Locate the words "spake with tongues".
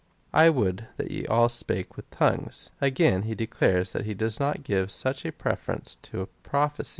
1.47-2.71